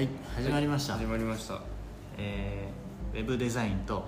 [0.00, 1.52] はい始まりました、始まりました。
[1.52, 1.62] は
[2.16, 4.00] えーウェブデザインとい。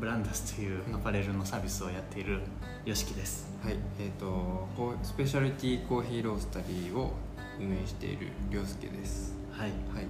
[0.00, 2.40] ブランダスというアパレルのサービスをやっている
[2.86, 3.52] YOSHIKI です。
[3.62, 7.12] はいえっ、とこうスペシャリティコーヒーロースタリーを
[7.60, 9.36] 運営している涼介です。
[9.52, 10.06] はい、はい。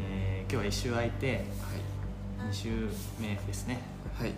[0.00, 1.44] えー今日は1週空いて
[2.40, 2.68] は2週
[3.20, 3.78] 目ですね。
[4.18, 4.32] いはい。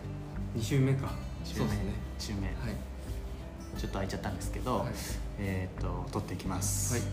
[0.54, 1.12] 2週目か。
[1.46, 1.84] 週目そうですね。
[2.18, 2.40] 週目。
[2.40, 2.54] はい。
[3.78, 4.88] ちょっと空いちゃったんですけど、はい。
[5.38, 7.02] えっ、と撮っていきます、はい。
[7.02, 7.06] で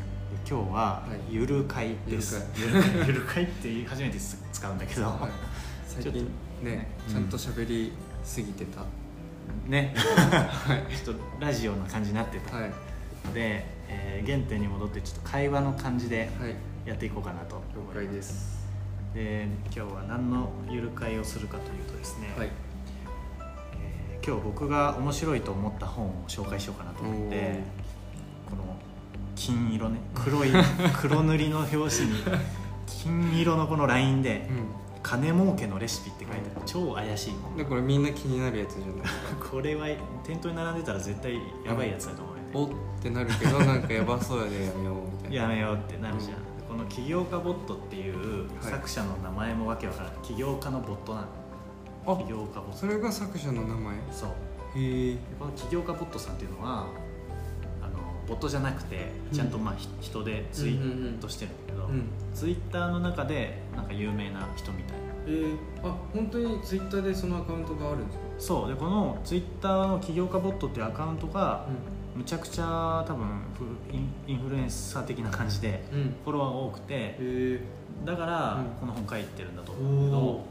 [0.47, 1.33] 今日ははい。
[1.33, 4.17] ゆる会です、ゆゆる会ゆる会って初めて
[4.51, 5.31] 使うんだけど、はい。
[5.87, 6.25] 最近
[6.63, 7.91] ねねちゃんと喋り
[8.23, 8.81] すぎてた、
[9.67, 9.93] ね。
[9.95, 10.95] はい。
[10.95, 12.57] ちょっとラジオな感じになってた。
[12.57, 12.69] はい。
[13.25, 16.55] ので、えー原点に戻ってちょっと会話の感じではい
[16.85, 17.61] やっていこうかなと。
[17.75, 18.59] 了解です。
[19.13, 22.49] で今日は何のゆる会をするかというとですね、はい。
[23.81, 27.59] えー今日僕が面白いと思った本を紹介しようかなと思って
[29.49, 29.99] 金色ね。
[30.13, 30.49] 黒い
[31.01, 31.89] 黒塗りの表紙に
[32.87, 36.61] 金色のこのラインでう「金儲けのレシピ」って書いてある。
[36.65, 38.95] 超怪しいでこれみんな気になるやつじゃない？
[39.51, 39.87] これは
[40.23, 42.69] 店頭に並んでたら絶対やばいやつだと思うおっ
[43.01, 45.35] てなるけど なんかやばそうやでやめようみたいな。
[45.43, 46.77] やめようってなるじゃん、うん。
[46.77, 48.71] この起業家ボットっていうはい。
[48.71, 51.27] 作者の名前もわけわからない起業家のボットなの。
[52.07, 52.77] あ起業家ボット。
[52.77, 53.95] それが作者の名前？
[54.11, 54.29] そう。
[54.75, 56.85] へえこの起業家ボットさんっていうのは
[58.29, 62.03] ボットじゃなくてちゃんとまあ、ひ人でツイートしてるんだけど、うん。
[62.33, 64.99] ツイッターの中でなんか有名な人みたいな。
[65.27, 68.23] えー、あ本当にツイッターでそのアカウントがあるんですか？
[68.37, 68.69] そう。
[68.69, 71.65] でこのツイッターの起業家ボットっていうアカウントが
[72.15, 73.25] むちゃくちゃ多分
[73.57, 77.61] フインインフルエンサー的な感じでうん、うん、フォロワーが多くてえ
[78.05, 78.65] だからうん。
[78.79, 80.45] この本書いてるんだと思うんだけど、お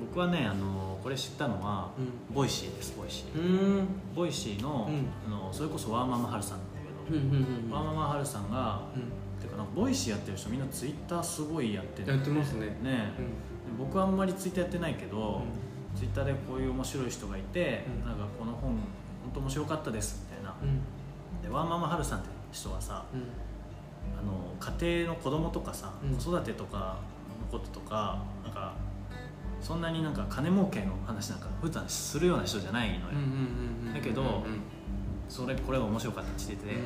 [0.00, 1.90] 僕はねあのこれ知ったのは、
[2.30, 3.86] う Voicyです Voicy、うん。
[4.14, 5.06] Voicyの,、うん。
[5.26, 6.58] あのそれこそワーママはるさん
[7.10, 7.70] なんだけど、うんうんうん。
[7.70, 8.82] ワーママはるさんが
[9.40, 12.66] てかなんか Voicy やってる人みんな Twitterすごいやってるやってますね。
[12.82, 13.12] ね。
[13.70, 13.78] うん。
[13.78, 15.98] 僕はあんまり Twitterやってないけど、うん。
[15.98, 18.08] ツイッターでこういう面白い人がいて、うん。
[18.08, 18.78] なんかこの本本
[19.34, 20.54] 当面白かったですみたいな。
[20.62, 20.80] うん。
[21.42, 23.20] でワーママはるさんって人はさうん。
[24.18, 26.16] あの家庭の子供とかさ、うん。
[26.16, 26.98] 子育てとか
[27.40, 28.74] のこととかなんか
[29.60, 34.60] そんなになんか金儲けの話なんか普段するような人じゃないのよ、うんうんうんだけどうん
[35.32, 36.76] それこれが面白かったって言って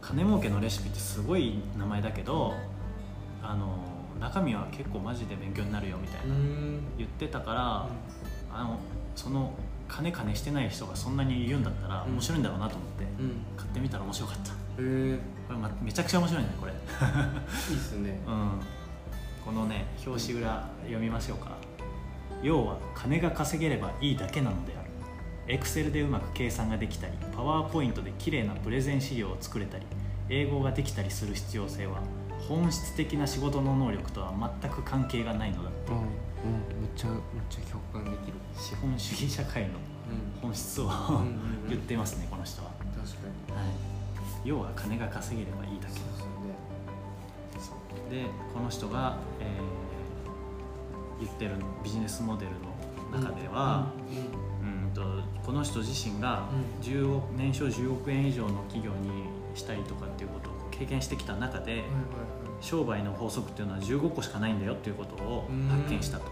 [0.00, 2.54] 金儲けのレシピってすごい名前だけど
[3.42, 3.76] あの
[4.18, 6.80] 中身は結構マジで勉強になるよみたいな、うん。
[6.96, 7.88] 言ってたから、
[8.50, 8.78] あの
[9.14, 9.52] その
[9.86, 12.12] 金金してない人がそんなに言うんだったらうん。
[12.12, 13.44] 面白いんだろうなと思って、うん。
[13.54, 14.52] 買ってみたら面白かった。
[14.52, 15.18] こえー、
[15.50, 16.72] れ、ま、めちゃくちゃ面白いねこれ。
[17.70, 18.18] いいっすね。
[18.26, 18.50] うん。
[19.44, 21.50] このね表紙裏読みましょうか。
[22.42, 24.73] 要は金が稼げればいいだけなので
[25.44, 29.84] あるエクセルでうまく計算ができたりパワーポイントで綺麗なプレゼン資料を作れたり
[30.28, 32.02] 英語ができたりする必要性は
[32.48, 34.32] 本質的な仕事の能力とは
[34.62, 37.18] 全く関係がないのだうんうんめっちゃめっ
[37.48, 38.34] ちゃ共感できる。
[38.56, 40.40] 資本主義社会のうん。
[40.42, 41.68] 本質をんうんうん。
[41.70, 43.56] 言ってますねこの人は、確かに。
[43.56, 43.68] はい、
[44.44, 45.94] 要は金が稼げればいいだけ。
[45.94, 48.10] そうそう。
[48.12, 49.84] ねでこの人が、えー
[51.20, 52.50] 言ってるビジネスモデル
[53.14, 54.43] の中では、うん
[54.94, 55.02] と
[55.44, 56.48] この人自身が
[56.80, 59.24] う10億年商10億円以上の企業に
[59.54, 61.84] したりとかっていうことを経験してきた中で、
[62.60, 66.24] 商売の法則っていうのは15個しかないんだよっていうことを発見したと、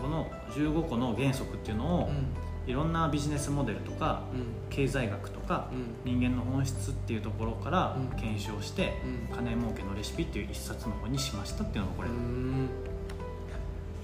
[0.00, 2.26] この15個の原則っていうのを、うん。
[2.66, 4.42] いろんなビジネスモデルとかうん。
[4.68, 6.18] 経済学とかうん。
[6.20, 8.20] 人間の本質っていうところからうん。
[8.20, 8.92] 検証して、
[9.30, 9.34] うん。
[9.34, 12.68] 金儲けのレシピっていう一冊の本にしましたっていうのがこれ、うん。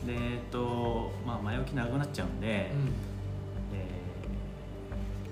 [0.06, 3.15] でえっとまあ前置き長くなっちゃうんで、えー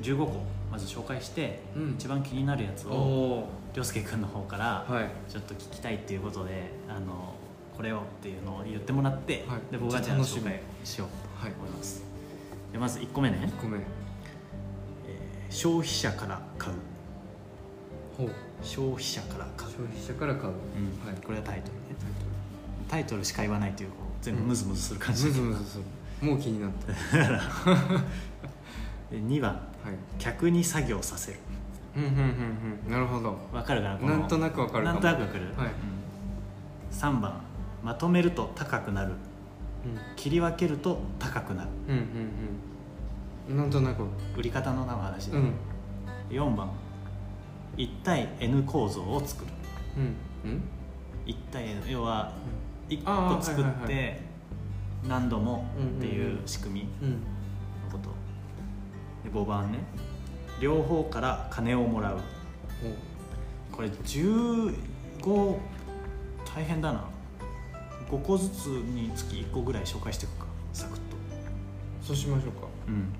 [0.04, 1.90] 15個まず紹介して、うん。
[1.92, 5.10] 一番気になるやつおをお涼介君の方からはい。
[5.30, 7.34] ちょっと聞きたいっていうことであの
[7.76, 9.60] これをっていうのを言ってもらって、はい。
[9.72, 11.08] で僕がじゃあ紹介しよう
[11.44, 12.04] はいと思います、
[12.72, 16.76] でまず1個目ね、ごめんえー消費者から買う。
[18.16, 18.30] ほう。
[18.62, 20.52] 消費者から買う、消費者から買う。
[20.52, 20.54] うん。
[21.06, 21.16] はい。
[21.24, 21.80] これはタイトルね。
[22.88, 23.24] タイトル。
[23.24, 23.90] しか言わないという
[24.22, 25.46] 全部ムズムズする感じムだけど。
[25.46, 25.84] ズムズする。
[26.28, 26.86] もう気になった。
[29.10, 29.52] で2番。
[29.52, 29.62] はい
[30.18, 31.38] 客に作業させる。
[31.96, 32.16] うんうんうん
[32.86, 32.90] うん。
[32.92, 33.36] なるほど。
[33.52, 34.18] わかるかなこの。
[34.18, 35.68] なんとなくわかるかなもんとなくわかる、はい。
[35.68, 37.40] うん、3番。
[37.82, 39.10] まとめると高くなる。
[39.10, 39.16] うん。
[40.16, 41.68] 切り分けると高くなる。
[41.88, 42.02] うんうん
[43.50, 43.56] うん。
[43.58, 44.02] なんとなく。
[44.36, 45.52] 売り方の話で、うん。
[46.30, 46.70] 4番。
[47.76, 49.50] 1対 N 構造を作る。
[50.44, 50.50] うん。
[50.50, 50.62] うん
[51.26, 52.32] ？1対 N 要は
[52.88, 54.20] 1あー個作っはいはいて
[55.08, 55.64] 何度も
[55.98, 57.08] っていう仕組み。
[57.08, 57.16] うん
[59.24, 59.78] で5番ね。
[60.60, 62.18] 両方から金をもらう。
[63.72, 64.72] これ15
[66.54, 67.04] 大変だな。
[68.08, 70.46] 5個ずつにつき1個ぐらい紹介していくか。
[70.72, 71.16] サクッと。
[72.02, 72.68] そうしましょうか。
[72.86, 73.12] うん。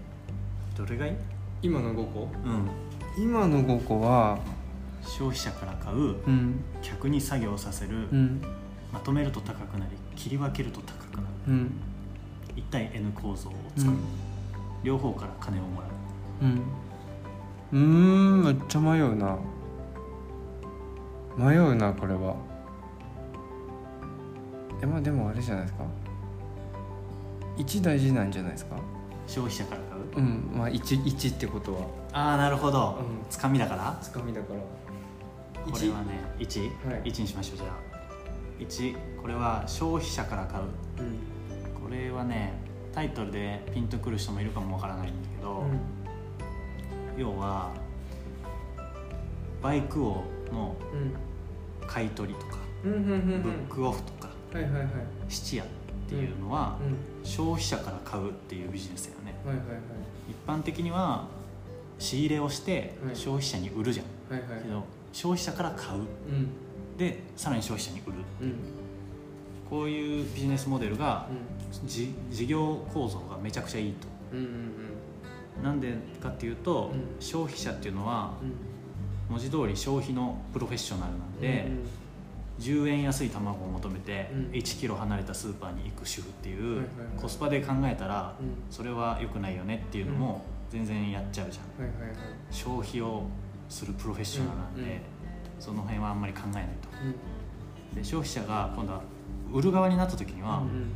[0.77, 1.15] どれがいい？
[1.63, 2.29] 今の5個？
[2.45, 2.71] うん。
[3.17, 4.39] 今の5個は
[5.03, 5.97] 消費者から買う。
[5.97, 6.63] うん。
[6.83, 8.43] 客に作業させる、うん。
[8.93, 11.29] まとめると高くなり切り分けると高くなる。
[11.49, 11.73] うん。
[12.57, 13.81] 1対 N 構造をう。
[13.81, 14.01] 作る、ん
[14.85, 15.91] 両方から金をもらう。
[16.43, 16.63] うん。
[17.73, 19.37] うーんめっちゃ迷うな。
[21.37, 22.37] 迷うなこれは。
[24.83, 25.85] えまあでもあれじゃないですか。
[27.57, 28.77] 1大事なんじゃないですか。
[29.27, 30.03] 消費者から買う？
[30.17, 31.81] うんまあ 1, 1ってことは。
[32.13, 33.27] ああなるほど、うん。
[33.31, 33.99] つかみだから？
[34.03, 34.61] つかみだから。
[35.73, 37.03] これはね 1?1、はい。
[37.11, 37.71] 1にしましょうじゃあ。
[38.61, 40.65] 1これは消費者から買う。
[40.65, 40.73] うん。
[41.83, 42.53] これはね
[42.95, 45.65] タイトルでピンとくる人もいるかもわからないんだけど、
[47.17, 47.73] 要は
[49.63, 51.15] バイク王のうん。
[51.87, 53.43] 買い取りとか、うんうんうんうん。
[53.43, 54.31] ブックオフとか
[55.29, 55.67] 質屋っ
[56.09, 57.29] ていうのは、うん。
[57.29, 59.35] 消費者から買うっていうビジネスだよね。
[60.29, 61.27] 一般的には
[61.99, 63.17] 仕入れをしてはい。
[63.17, 64.07] 消費者に売るじゃん、
[64.63, 66.01] けど消費者から買う。
[66.01, 66.49] うん。
[66.97, 68.55] でさらに消費者に売るうん
[69.69, 71.27] こういうビジネスモデルが
[71.87, 74.09] じ事業構造がめちゃくちゃいいと。
[74.33, 74.45] うんうん
[75.59, 75.63] うん。
[75.63, 77.21] なんでかっていうと、うん。
[77.21, 78.53] 消費者っていうのはうん。
[79.31, 81.71] 文字通り消費のプロフェッショナルなんで、
[82.61, 84.41] 10円安い卵を求めてうん。
[84.53, 87.23] 1キロ離れたスーパーに行く主婦っていうはいはいはい。
[87.23, 88.55] コスパで考えたらうん。
[88.71, 91.87] それは良くないよねっていうのも全然やっちゃうじゃん。
[91.87, 92.17] はいはいはい。
[92.51, 93.25] 消費を
[93.69, 94.99] するプロフェッショナルなんで、うんうん。
[95.59, 96.89] その辺はあんまり考えないと。
[97.93, 97.97] うん。
[97.97, 99.01] で消費者が今度は
[99.55, 100.93] 売る側になった時には、うん。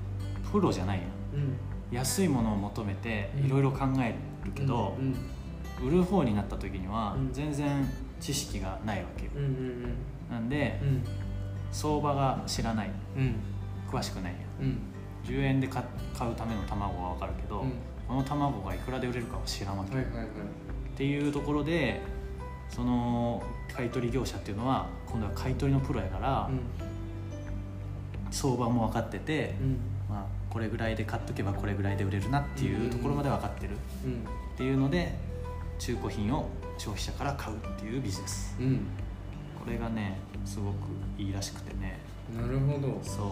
[0.50, 1.06] プロじゃないやん。
[1.06, 1.56] うん。
[1.96, 3.46] 安いものを求めてうん。
[3.46, 4.14] いろいろ考え
[4.44, 5.88] るけどう、ん。
[5.88, 7.32] 売る方になった時にはうん。
[7.32, 7.88] 全然
[8.20, 9.30] 知識がないわけよ。
[9.36, 9.94] うんうん
[10.30, 11.04] なんでうん。
[11.70, 12.90] 相場が知らない。
[13.16, 13.36] うん。
[13.90, 14.68] 詳しくないやん。
[14.68, 14.78] うん。
[15.24, 15.82] 10円で買
[16.16, 17.72] 買うための卵は分かるけど、うん。
[18.08, 20.08] この卵がいくらで売れるかは知らんわけ、はいっ
[20.98, 22.00] ていうところで
[22.68, 23.40] その
[23.72, 26.50] 買い取り業者っていうのは今度は買い取りのプロやから、
[28.30, 29.78] 相場も分かってて、うん。
[30.08, 34.12] まあ、これぐらいで買っとけばこれぐらいで売れるなっていうところまで分かってるうん。
[34.12, 34.16] っ
[34.56, 35.14] ていうので
[35.78, 36.48] 中古品を
[36.78, 38.56] 消費者から買うっていうビジネス。
[38.60, 38.86] うん。
[39.62, 40.76] これがねすごく
[41.18, 41.98] いいらしくてね。
[42.34, 42.98] なるほど。
[43.02, 43.28] そう。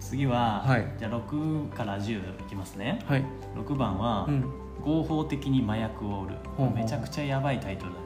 [0.00, 0.86] 次は、はい。
[0.98, 3.00] じゃあ6から10いきますね。
[3.06, 3.24] はい。
[3.56, 4.44] 6番は、うん。
[4.82, 6.34] 合法的に麻薬を売る。
[6.56, 8.04] ほうほうめちゃくちゃやばいタイトルだね。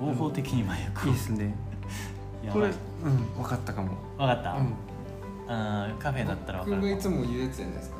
[0.00, 1.10] 合法的に麻薬を。
[1.10, 1.54] いいですね。
[2.44, 2.70] やばい。
[2.70, 3.88] これうん分かったかも
[4.18, 5.98] 分かった、うん。
[5.98, 7.96] カフェだったら分かる僕がいつも言うやつじゃないですか？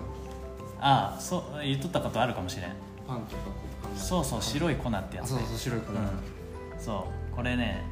[0.81, 2.73] ああそう言っとったことあるかもしれん。
[3.07, 3.43] パンとか
[3.97, 5.37] そうそう白い粉ってやつね。
[5.37, 5.93] あそうそう白い粉。
[5.93, 5.99] うん、
[6.79, 7.83] そうこれね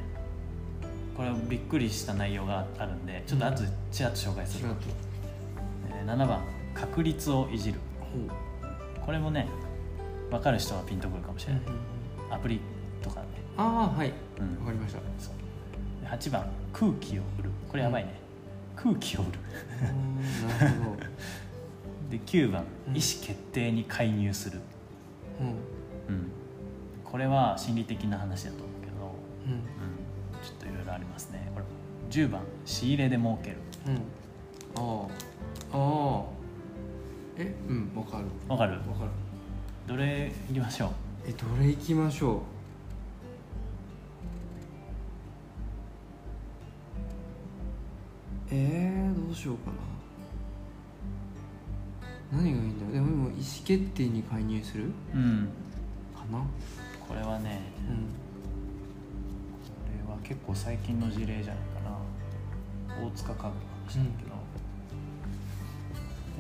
[1.17, 4.69] これびっくりした内容があるんでちょっと後でちらっと紹介する、
[5.91, 6.41] えー7番
[6.75, 7.79] 確率をいじる。
[9.05, 9.47] これもね
[10.31, 11.63] 分かる人はピンとくるかもしれない、
[12.31, 12.61] アプリ
[13.03, 13.27] とかね、
[13.57, 14.13] ああはい。
[14.39, 14.59] うん。
[14.61, 15.01] わかりました。
[15.19, 15.35] そう。
[16.03, 18.15] で8番空気を売るこれやばいね、
[18.77, 19.31] 空気を売る
[20.61, 20.97] なるほど。
[22.11, 22.97] で9番、うん。
[22.97, 24.61] 意思決定に介入する、
[25.41, 25.47] うん。
[26.15, 26.31] うん、
[27.03, 28.93] これは心理的な話だと思うけど、
[29.47, 29.53] うん。
[29.53, 29.61] うん、
[30.45, 31.51] ちょっといろいろありますね。
[31.55, 31.65] これ
[32.11, 32.43] 10番。
[32.67, 33.57] 仕入れで儲ける。
[33.87, 33.95] うん。
[34.77, 35.07] あ
[35.73, 36.25] あああ
[37.39, 37.55] え？
[37.69, 38.25] うんわかる。
[38.49, 38.73] わかる？
[38.73, 39.11] わかる。
[39.87, 40.91] どれいきましょう？
[41.27, 42.43] えどれいきましょ
[48.55, 49.71] えー、どうしようか
[52.33, 52.39] な。
[52.39, 52.95] 何がいいんだろう。
[52.95, 54.93] でも今意思決定に介入する？
[55.15, 55.49] うん。
[56.15, 56.45] かな？
[57.09, 57.97] これはねうん。
[57.97, 58.03] こ
[60.07, 63.07] れは結構最近の事例じゃないかな。
[63.07, 64.33] 大塚家具の話だけど、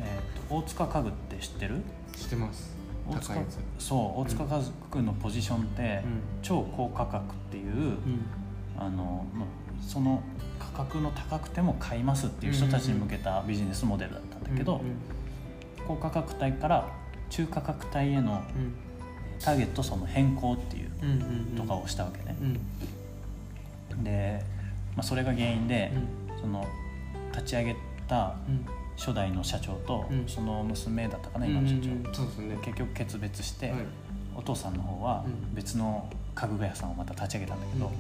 [0.00, 1.81] えーと大塚家具って知ってる？
[2.14, 2.76] 知ってます。
[3.09, 3.59] 大塚高いやつ。
[3.83, 6.21] そう大塚家具のポジションって、うん。
[6.42, 7.97] 超高価格っていう、うん。
[8.78, 9.47] あのま
[9.81, 10.23] その
[10.59, 14.81] 価格の高くても買いますっていう人たちに向けたビジネスモデルだったんだけど、
[15.87, 16.88] 高価格帯から
[17.31, 18.75] 中価格帯へのうん。
[19.45, 20.91] ターゲットその変更っていう
[21.57, 22.37] とかをしたわけね。
[23.91, 24.05] う、ん。
[24.05, 24.45] で、
[24.95, 25.93] まあ、それが原因で
[26.31, 26.41] う、ん。
[26.41, 26.64] その
[27.33, 27.76] 立ち上げ
[28.07, 28.64] たうん。
[28.97, 30.29] 初代の社長と、うん。
[30.29, 33.81] その娘だったかな今の社長、結局決別して、はい。
[34.37, 35.55] お父さんの方はうん。
[35.57, 37.91] 別の家具屋さんをまた立ち上げたんだけど、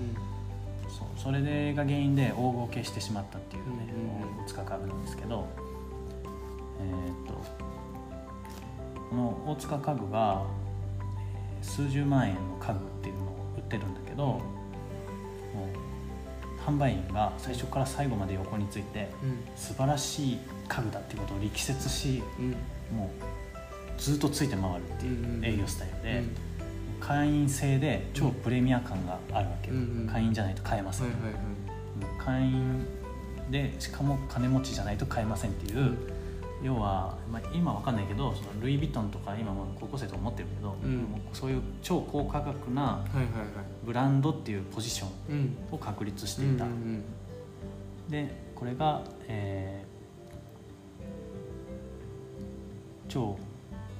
[1.16, 5.46] そうそれでが原因で大ごけしてしまったっていうね、うんうんうん大塚家具なんですけど
[6.80, 7.34] えーっと
[9.10, 10.42] この大塚家具が
[11.60, 14.40] えー数十万円の家具っていうのを売ってるんだけど、も
[16.66, 22.56] う販売員が最初から最後まで横についてうん素晴らしい家具だっていうことを力説しうん。
[22.96, 26.22] もうずっとついて回るっていううんうん営業スタイルで、
[27.06, 30.06] 会員制で超プレミア感があるわけよ、うんうん。
[30.06, 31.42] 会員じゃないと買えません、はいはいはい
[32.18, 32.86] 会員
[33.50, 35.98] でしかも金持ちじゃないと買えませんっていう、うん。
[36.62, 41.06] 要は、まあ、今わかんないけどそのルイ・ヴィトンとか今も高校生とか持ってるけど、うん。
[41.32, 43.04] そういう超高価格な
[43.84, 45.56] ブランドっていうポジションうん。
[45.72, 47.04] を確立していた、うんうん。
[48.10, 49.92] でこれが、えー
[53.08, 53.36] 超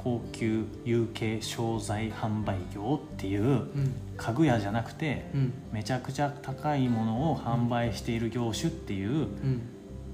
[0.03, 3.95] 高級有形商材販売業っていううん。
[4.17, 5.53] 家具屋じゃなくてうん。
[5.73, 9.63] めちゃくちゃ高いものを販売している業種っていううん。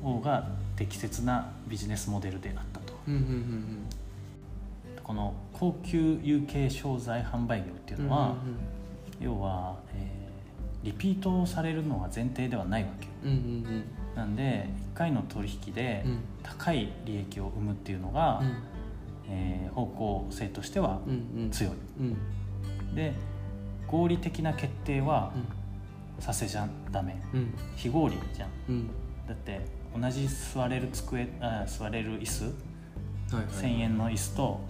[0.02, 2.95] 方が適切なビジネスモデルであったと。
[5.02, 8.37] この高級有形商材販売業っていうのは、
[9.21, 10.18] 要は、えー
[10.85, 13.09] リピートされるのが前提ではないわけ
[14.14, 16.18] なんで1回の取引でうん。
[16.45, 18.57] 高い利益を生むっていうのが、うん
[19.29, 21.51] えー方向性としてはうんうん。
[21.51, 21.73] 強い。
[22.01, 22.95] うん。
[22.95, 23.13] で
[23.87, 25.33] 合理的な決定は
[26.19, 27.21] させちゃダメ。
[27.33, 27.55] うん。
[27.77, 28.49] 非合理じゃん。
[28.69, 28.87] うん。
[29.27, 29.61] だって
[29.99, 34.61] 同じ座れる机あ座れる椅子はいはい1000円の椅子と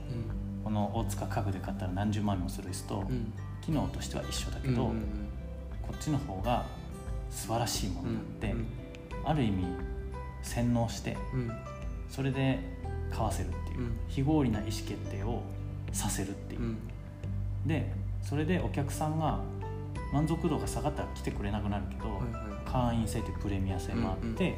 [0.59, 0.65] うん。
[0.65, 3.33] この大塚家具で買ったら何十万もする椅子とうん。
[3.63, 5.03] 機能としては一緒だけど、うんうん
[5.89, 6.67] こっちの方が
[7.31, 8.67] 素晴らしいものうんがあって、うん
[9.25, 9.65] ある意味
[10.43, 11.51] 洗脳してうん。
[12.11, 12.59] それで
[13.11, 13.53] 買わせるっ
[14.09, 15.43] 非合理な意思決定を
[15.93, 16.63] させるっていう。
[16.63, 16.79] う、ん。
[17.67, 17.93] で
[18.23, 19.41] それでお客さんが
[20.13, 22.93] 満足度が下がったら来てくれなくなるけど、はいはい。
[22.93, 24.57] 会員制というプレミア性もあって、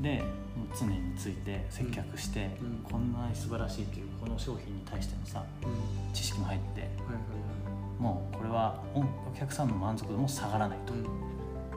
[0.00, 0.22] で
[0.56, 2.78] もう常について接客して、うん。
[2.90, 6.14] こんなに素晴らしいというこの商品に対してのさうん。
[6.14, 9.04] 知識も入ってはいはいもうこれはおお
[9.38, 11.02] 客さんの満足度も下がらないと、はい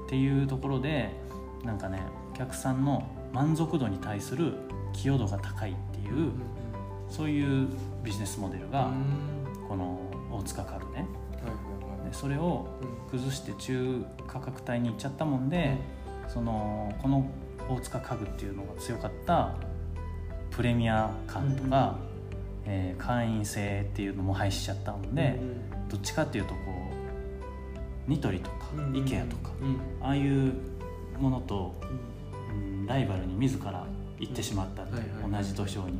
[0.05, 1.09] っていうところで
[1.63, 1.99] なんかね
[2.33, 4.53] お客さんの満足度に対する
[4.93, 6.33] 寄与度が高いっていう、うん
[7.13, 7.67] そういう
[8.03, 9.67] ビジネスモデルがうん。
[9.67, 9.99] この
[10.31, 11.05] 大塚家具ね。
[12.11, 15.77] それをうん崩して中価格帯に行っちゃったもんで、
[16.27, 17.29] そのこの
[17.69, 19.53] 大塚家具っていうのが強かった
[20.49, 21.97] プレミア感とか、
[22.65, 25.39] えー会員制っていうのも廃止しちゃったもんで、
[25.89, 26.57] どっちかっていうとこ
[28.07, 30.05] うニトリとか、うん IKEA とかうん。
[30.05, 30.53] ああいう
[31.19, 31.75] ものと、
[32.49, 32.57] うん。
[32.57, 33.85] うんライバルに自ら
[34.19, 35.97] 行ってしまったって同じ土俵に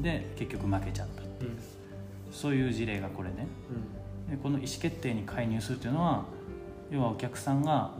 [0.00, 1.50] で結局負けちゃったうんう。
[1.50, 1.58] ん。
[2.32, 3.46] そういう事例がこれね。
[4.28, 6.24] でこの意思決定に介入するというのは
[6.90, 7.92] 要はお客さんが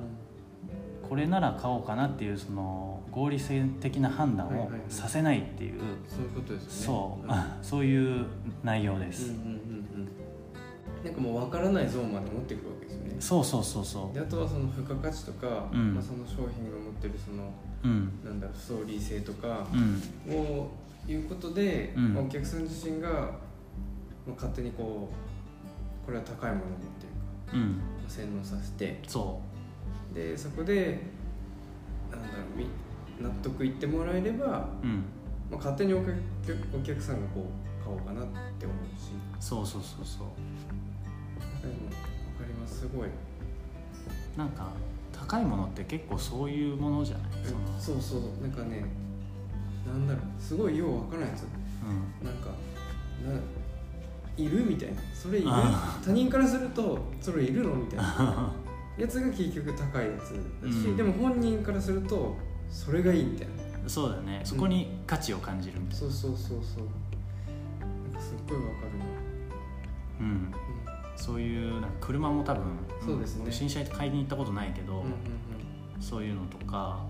[1.09, 4.81] これなら買おうかなっていうその合理性的な判断をはいはいはい。
[4.89, 6.87] させないっていう、そういうことですね。
[6.87, 7.31] そう、ん。
[7.63, 8.27] そういう
[8.63, 10.09] 内容です、うんうんうんうん。
[11.05, 13.17] なんかもう分からないゾーンまで持っていくわけですよね。
[13.21, 15.95] そうそうそうそであとはその付加価値とか、うん。
[15.95, 17.53] まあ、その商品が持ってるその
[17.85, 18.11] ううん。
[18.25, 20.35] なんだろうストーリー性とかうん。
[20.35, 20.71] を
[21.09, 22.15] いうことで、うん。
[22.15, 23.19] まあお客さん自身が、ま
[24.29, 25.09] あ、勝手にこ
[26.03, 27.13] うこれは高いものってる
[27.53, 27.61] か、うん。
[27.61, 29.41] まあ洗脳させてそ
[30.15, 31.01] でそこで
[32.11, 32.67] なんだろうみ
[33.21, 35.05] 納得いってもらえれば、まううん
[35.53, 36.15] あ、勝手にお客
[36.75, 37.47] お客さんがこ
[37.81, 38.25] う買おうかなっ
[38.59, 39.11] て思うし。
[39.41, 40.27] そうそうそうそう。
[41.63, 41.99] でも分か
[42.47, 42.81] ります。
[42.81, 43.09] すごい。
[44.37, 44.69] なんか
[45.13, 47.31] 高いものって結構そういうものじゃない？
[47.45, 47.53] そ
[47.93, 48.01] の。
[48.01, 48.43] そうそう。
[48.43, 48.85] なんかね
[49.87, 50.23] なんだろう。
[50.43, 51.49] すごいよう分からないんですよ
[52.23, 52.27] うん。
[52.27, 53.41] なんかな
[54.37, 55.01] いるみたいな。
[55.15, 55.49] それいる？
[55.51, 57.75] あ他人からするとそれいるの？
[57.75, 58.53] みたいな。
[58.99, 60.21] やつが結局高いやつ
[60.65, 60.97] だし、うん。
[60.97, 62.37] でも本人からすると
[62.71, 63.55] それがいいみたいな。
[63.89, 64.41] そうだよね。
[64.45, 66.85] そこに価値を感じるみたいそうそうそうそう。
[67.81, 69.11] なんかすっごい分かるな、な
[70.21, 70.53] うん。
[71.17, 72.63] そういうなんか車も多分
[73.05, 73.43] そうですね。
[73.45, 75.11] 俺新車買いに行ったことないけど、うん、うん。
[76.01, 77.05] そういうのとか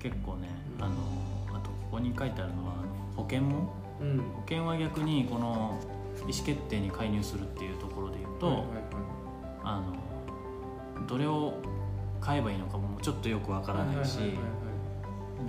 [0.00, 0.94] 結構ね、うんあの
[1.56, 2.74] あとここに書いてあるのは
[3.16, 4.10] 保険もうん。
[4.10, 5.78] うん保険は逆にこの
[6.20, 8.74] 意思決定に介入するっていうところで言うと、はいはいはい。
[9.62, 9.80] あ
[11.00, 11.54] のどれを
[12.20, 14.44] 買えばいいのかもちょっとよくわからないし、はいはいはい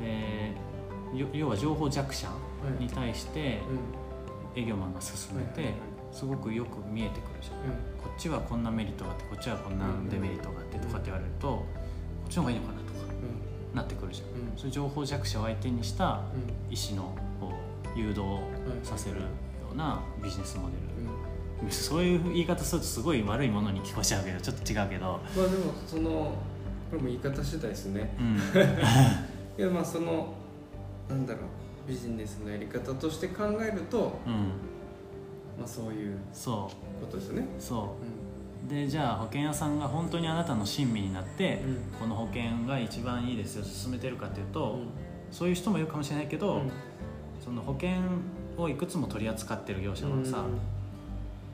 [0.01, 2.33] でよ要は情報弱者は
[2.69, 2.71] い。
[2.73, 3.59] はいに対して
[4.55, 4.61] うん。
[4.61, 5.81] 営業マンが進めてはいはいはい。
[6.11, 7.57] すごくよく見えてくるじゃん。
[8.03, 11.65] こっちはこんなメリットがあってこっちはこんなデメリットがあってとかって言われるとこ
[12.27, 12.99] っちの方がいいのかなとか。
[13.05, 14.27] うんなってくるじゃん。
[14.27, 14.57] うん。
[14.57, 16.73] そういう情報弱者を相手にしたうん。
[16.73, 17.51] 意思のこ
[17.95, 18.39] う誘導
[18.83, 19.23] させるよ
[19.73, 20.73] うなビジネスモデ
[21.61, 21.65] ル。
[21.65, 21.71] うん。
[21.71, 26.33] そういう言い方するとすごい悪いものに聞こえちゃうけどちょっと違うけどまあでもその
[26.89, 28.15] これも言い方次第ですね。
[28.19, 28.37] うん。
[29.57, 30.33] いやまあその
[31.09, 31.41] なんだろ
[31.87, 34.33] うビジネスのやり方として考えるとうん。
[35.57, 37.47] まあそういうそことですよね。
[37.57, 37.61] う。
[37.61, 38.03] そう
[38.67, 41.99] でじゃあ保険屋さんが本当にあなたの親身になって、うん。
[41.99, 44.87] この保険が一番いいですよ進めてるかっていうと、うん。
[45.31, 46.71] そういう人もいるかもしれないけど、うん。
[47.43, 47.89] その保険
[48.57, 50.45] をいくつも取り扱ってる業者はさ、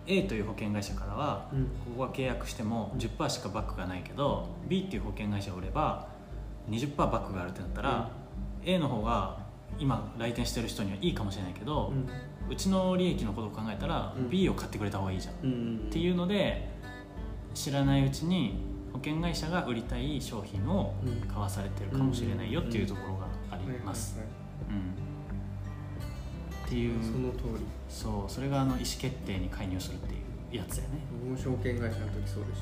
[0.05, 1.63] A という保険会社からはうん。
[1.65, 6.07] ここは契約しても10%しかバックがないけど B っていう保険会社を売れば
[6.69, 8.09] 20%バックがあるってなったら、
[8.63, 9.37] A の方が
[9.79, 11.93] 今来店してる人にはいいかもしれないけど、
[12.49, 14.29] うちの利益のことを考えたら、うん。
[14.29, 15.33] B を買ってくれた方がいいじゃん
[15.87, 16.76] っていうので
[17.57, 18.59] 知らないうちに
[18.93, 20.93] 保険会社が売りたい商品を
[21.27, 24.19] 買わされてるかもしれないよっていうところがあります、
[26.65, 30.17] っていうその通りそうそれがあの意思決定に介入するってい
[30.53, 32.59] うやつやね僕も証券会社の時そうでし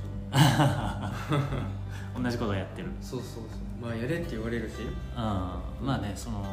[2.18, 4.86] ょ同じことをやってるそうそうそうまあやれって言われるしうん
[5.18, 6.46] まあねその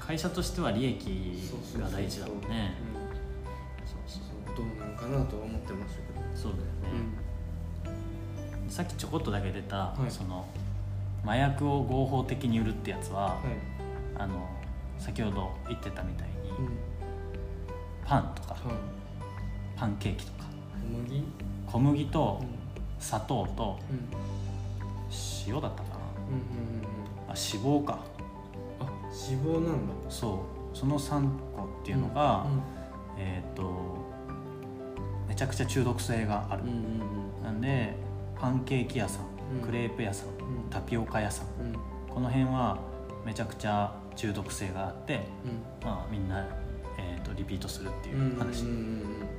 [0.00, 2.74] 会社としては利益が大事だもんね
[3.84, 7.25] そうそうそうどうなんかなとは思ってましたけどそうだよね、
[8.68, 10.10] さっきちょこっとだけ出た、はい。
[10.10, 10.46] その
[11.24, 13.38] 麻薬を合法的に売るってやつは、はい。
[14.18, 14.48] あの
[14.98, 16.78] 先ほど言ってたみたいに、うん。
[18.04, 18.60] パンとかはい。
[19.76, 21.24] パンケーキとか小麦？
[21.66, 22.48] 小麦とうん。
[22.98, 24.08] 砂糖とうん。
[25.46, 25.96] 塩だったかな。
[27.28, 28.00] あ脂肪か。
[28.80, 29.94] あ脂肪なんだ。
[30.08, 30.76] そう。
[30.76, 32.46] その3個っていうのが、
[33.16, 33.62] えっ、と
[35.28, 36.62] めちゃくちゃ中毒性がある。
[37.42, 37.94] なんで
[38.40, 39.26] パンケーキ屋さん
[39.56, 39.66] うん。
[39.66, 40.34] クレープ屋さんうん。
[40.70, 41.46] タピオカ屋さん。
[42.08, 42.78] この辺は
[43.24, 45.26] めちゃくちゃ中毒性があって、
[45.82, 45.86] うん。
[45.86, 46.46] まあ、みんな、
[46.98, 48.64] えー、とリピートするっていう話、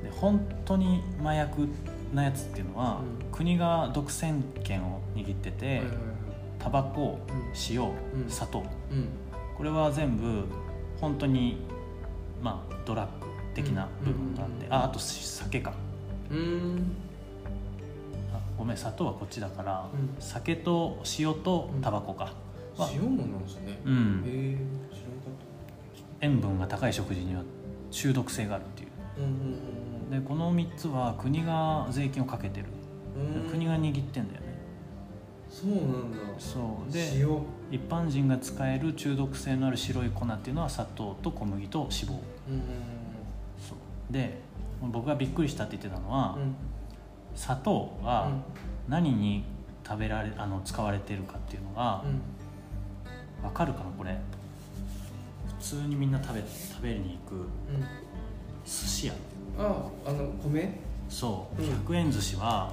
[0.02, 1.68] で本当に麻薬
[2.14, 3.32] なやつっていうのは、うん。
[3.32, 5.82] 国が独占権を握ってて、
[6.58, 7.52] タバコうん。
[7.70, 8.28] 塩、うん。
[8.28, 8.64] 砂糖。
[8.90, 9.08] うん。
[9.56, 10.44] これは全部
[11.00, 11.58] 本当に
[12.40, 15.72] まあドラッグ的な部分があって、うんああと酒か
[18.58, 20.10] ごめん砂糖はこっちだから、うん。
[20.18, 22.34] 酒と塩とタバコか、
[22.76, 23.78] は塩もなんですね。
[23.84, 24.24] うん。
[24.26, 24.56] へえ
[24.92, 25.32] 知らなかっ
[26.20, 27.42] 塩分が高い食事には
[27.92, 28.88] 中毒性があるっていう。
[29.16, 32.66] たうんうんでこの3つは国が税金をかけてる、
[33.16, 33.44] うん。
[33.44, 34.48] うん国が握ってんだよね。
[35.48, 36.18] そうなんだ。
[36.38, 36.92] そう。
[36.92, 37.28] で塩。
[37.70, 42.10] 一般人が使える中毒性のある白い粉っていうのは砂糖と小麦と脂肪。
[42.10, 42.20] うんうん
[43.58, 44.12] そう。
[44.12, 44.40] で
[44.80, 46.54] 僕がびっくりしたって言ってたのは、うんうん
[47.38, 48.28] 砂糖が
[48.88, 49.44] 何に
[49.86, 52.20] 食べられあの使われてるかっていうのがうん。
[53.40, 54.18] 分かるかなこれ。
[55.46, 57.46] 普通にみんな食べ食べに行くうん。
[58.64, 59.14] 寿司屋。
[59.56, 60.80] ああの米？
[61.08, 61.70] そう、うん。
[61.86, 62.72] 100円寿司は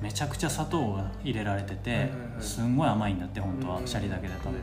[0.00, 3.86] めちゃくちゃ砂糖が入れられてて、すんごい甘いんだって本当は、うん。
[3.86, 4.62] シャリだけで食べると、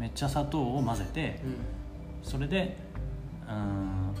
[0.00, 1.56] めっちゃ砂糖を混ぜてうん。
[2.22, 2.76] それで
[3.46, 4.14] うーん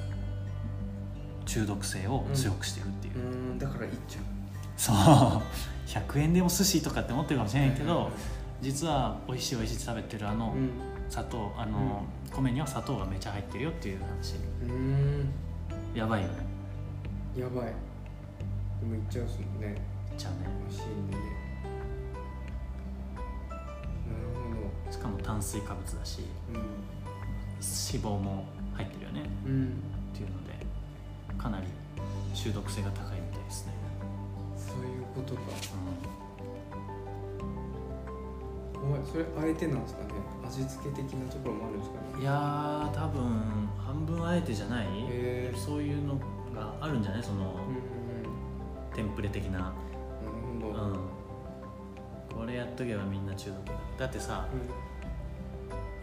[1.46, 4.22] 中毒性を強くしてるっていう、うんだからいっちゃう
[4.76, 4.96] そう
[5.86, 8.10] 100円でも寿司とかって思ってるかもしれないけど、
[8.60, 10.70] 実は美味しい美味しいって食べてるあのうん。
[11.10, 14.36] 砂糖あの、米には砂糖がめちゃ入ってるよっていう話。
[14.62, 15.28] うん。
[15.94, 16.34] やばいよね。
[17.36, 17.66] やばい。
[18.80, 19.76] でもいっちゃうっすもんね。
[20.16, 20.38] じゃあね。
[20.66, 21.22] マシーンでね。
[24.08, 24.16] な
[24.86, 26.68] るしかも炭水化物だしほど脂
[28.02, 29.30] 肪も入ってるよね。
[29.46, 29.66] うんうん。
[29.66, 30.54] っていうので
[31.38, 31.66] かなり
[32.34, 33.72] 中毒性が高いみたいですね、
[34.74, 35.40] そういうことか。
[38.74, 40.10] う怖いそれあえてなんですかね？
[40.46, 42.18] 味付け的なところもあるんですかね？
[42.18, 46.16] ん、いやー多分半分あえてじゃない、へえそういうの
[46.54, 47.22] があるんじゃない？
[47.22, 47.84] その、うんうん
[48.94, 49.72] テンプレ的な、
[50.22, 53.72] うんなるほど、うん、これやっとけばみんな中毒だ。
[53.98, 54.46] だってさ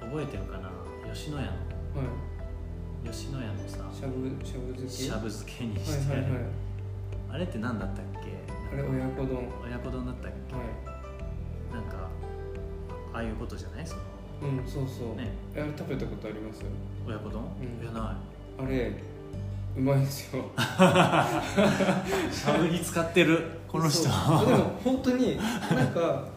[0.01, 0.69] 覚えてるかな？
[1.13, 1.51] 吉野家の。
[1.51, 2.09] うんは
[3.05, 3.09] い。
[3.09, 4.89] 吉野家のさしゃぶしゃぶ漬け？
[4.89, 6.41] しゃぶ漬けにして、はいはいはい。
[7.31, 8.31] あれって何だったっけ？
[8.71, 9.35] あれ親子丼。
[9.35, 10.55] はい親子丼だったっけ？
[11.75, 12.09] なんか
[13.13, 13.87] ああいうことじゃない？
[13.87, 14.01] その
[14.43, 15.31] うんそうそう、ね。
[15.53, 16.63] あれ食べたことあります？
[17.07, 17.83] 親子丼、うん。
[17.83, 18.17] いやな
[18.57, 18.93] あれ
[19.77, 20.43] うまいんですよ。
[20.57, 20.61] い
[22.33, 24.03] しゃぶに使ってるこの人。
[24.03, 26.27] でも本当になんか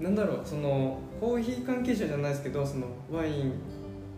[0.00, 3.52] なんだろうそのコーヒー関係者じゃないですけどそのワイン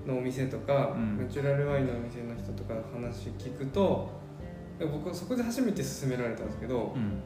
[0.06, 1.18] のお店とか、うん。
[1.18, 4.10] ナチュラルワインのお店の人とかの話聞くと
[4.80, 7.22] 僕そこで初めて勧められたんですけど、うん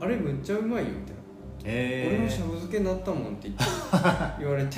[0.00, 1.20] あれむっちゃうまいよみたいな、
[1.64, 3.64] え俺もしゃぶ漬けになったもんって言って
[4.38, 4.76] 言われて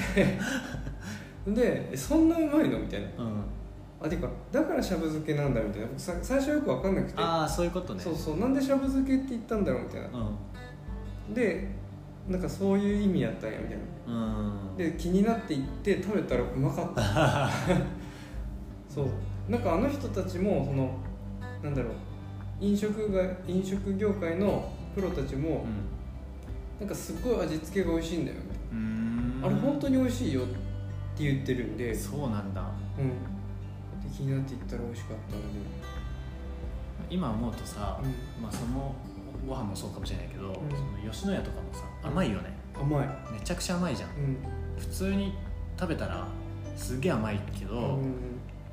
[1.52, 2.78] でえそんなうまいの？
[2.78, 8.00] みたいなうん、あてかだからしゃぶ漬けなんだみたいな僕さ最初よく分かんなくてああそういうことね。
[8.00, 9.82] そうそうなんでしゃぶ漬けって言ったんだろう？
[9.84, 11.34] みたいなうん。
[11.34, 11.68] で
[12.28, 14.76] なんかそういう意味やったんやみたいなうん。
[14.76, 17.50] で気になって行って食べたらうまかった。
[18.88, 19.06] そう。
[19.48, 20.90] なんかあの人たちもその
[21.62, 21.92] なんだろう
[22.60, 25.64] 飲食が飲食業界のプロたちも、
[26.78, 28.38] なんかすごい味付けが美味しいんだよ
[29.42, 30.44] あれ本当に美味しいよっ
[31.16, 32.70] て言ってるんで、そうなんだ。
[32.98, 33.08] うん、
[34.02, 35.46] で気になって行ったら美味しかったので、
[37.08, 38.94] 今思うとさ、うまあその
[39.46, 40.52] ご飯もそうかもしれないけど、ん。
[40.52, 42.54] その吉野家とかもさ甘いよね。
[42.78, 44.10] ん、甘い、めちゃくちゃ甘いじゃん。
[44.10, 44.36] うん。
[44.78, 45.32] 普通に
[45.78, 46.26] 食べたら
[46.76, 48.14] すげえ甘いけど、うん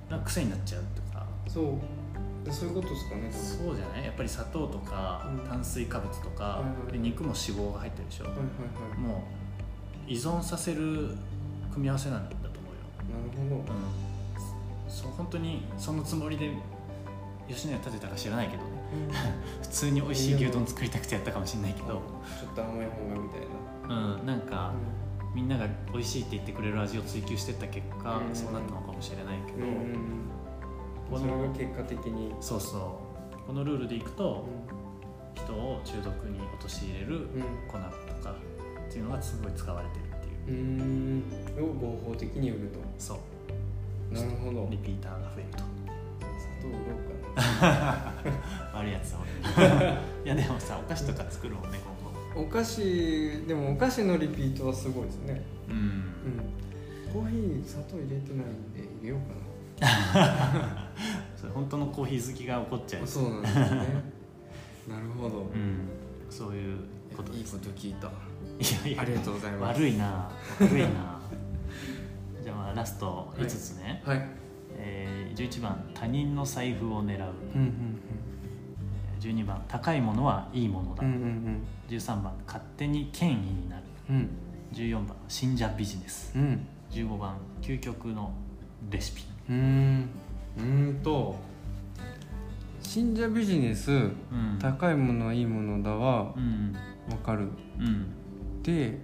[0.10, 1.64] なんか癖になっちゃうとかそう。
[1.66, 1.72] で
[2.52, 4.06] そういうことですかねそうじゃない？
[4.06, 5.48] やっぱり砂糖とか、うん。
[5.48, 9.00] 炭水化物とか、で肉も脂肪が入ってるでしょ、はいはいはい。
[9.00, 9.24] も
[10.08, 11.10] う依存させる
[11.72, 13.74] 組み合わせなんだと思うよ、なるほど。
[13.74, 16.52] うん、そう本当にそのつもりで
[17.48, 18.70] 吉野家建てたか知らないけどね。
[18.94, 19.14] うん。
[19.64, 22.00] 普通に美味しい牛丼作りたくてやったかもしれないけど、ちょ
[22.52, 23.42] っと甘い方がみたい
[23.90, 24.74] な、うん、なんか、
[25.36, 28.36] みんなが美味しいって言ってくれる味を追求してった結果、うん。
[28.36, 29.88] そうなったのかもしれないけど、うんうんうん、
[31.10, 33.48] このそれが結果的に、そうそう。
[33.48, 34.46] このルールでいくと
[35.36, 37.42] 人を中毒に陥れるうん。
[37.68, 38.36] 粉とか
[38.88, 40.58] っていうのがすごい使われてるっていう。
[41.58, 41.70] うん。
[41.70, 42.80] を合法的に売ると。
[42.98, 44.14] そう。
[44.14, 44.68] なるほど。
[44.70, 45.64] リピーターが増えると。
[46.40, 48.24] 砂糖売ろうか
[48.74, 49.20] 悪い やつだ
[49.58, 49.68] 俺
[50.34, 52.40] いやでもさお菓子とか作るもんね今後。
[52.42, 52.82] なお菓子
[53.48, 59.36] でもお菓子のリピートはすごいですねうんうんコーヒー砂糖入れてないんで入れようか
[61.36, 63.72] それ本当のコーヒー好きが怒っちゃうなそうなんですよね。
[64.88, 65.88] なるほど、うん。
[66.30, 66.80] そういう
[67.16, 68.08] こといいですこと聞いた。
[68.08, 68.12] い
[68.86, 69.02] やいや。
[69.02, 69.80] ありがとうございます。
[69.80, 70.30] 悪いな。
[70.60, 71.20] 悪いな。
[72.44, 74.28] じゃあまあラスト5つね、はい。
[74.78, 78.00] えー11番他人の財布を狙う、うんうん
[79.20, 83.84] えー12番高いものはいいものだ、うんうん13番勝手に権威になる。
[84.10, 84.30] うん。
[84.74, 86.34] 14番信者ビジネス。
[86.36, 86.66] うん。
[86.90, 88.32] 15番究極の
[88.90, 90.10] レシピうん。
[90.58, 91.36] うんと
[92.82, 94.12] 信者ビジネスうん。
[94.60, 96.76] 高いものはいいものだはうん。
[97.10, 97.50] わかる。
[97.80, 98.08] うん。
[98.64, 99.00] で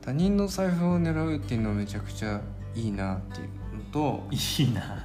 [0.00, 2.40] 他人の財布を狙うっていうのはめちゃくちゃ
[2.74, 4.80] いいなっていうのといいな。
[4.82, 5.04] あ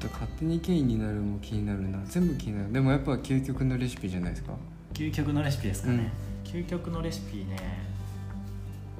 [0.00, 1.98] と勝手に権威になるも気になるな。
[2.06, 2.72] 全部気になる。
[2.72, 4.52] でもやっぱ究極のレシピじゃないですか。
[4.94, 6.10] 究極のレシピですかね、
[6.44, 7.88] 究極のレシピね。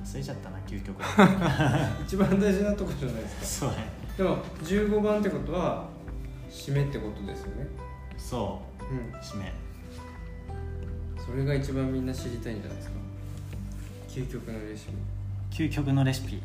[0.05, 0.97] 忘れちゃったな究極
[2.07, 3.77] 一番大事なとこじゃないですそうね。
[3.77, 3.83] か
[4.19, 5.87] でも15番ってことは
[6.51, 7.69] 締めってことですよね。
[8.17, 8.85] そう。
[8.93, 9.21] うん。
[9.21, 9.53] 締め。
[11.25, 12.97] それが一番みんな知りたいんじゃないですか
[14.09, 14.93] 究極のレシピ。
[15.65, 16.43] 究極のレシピ。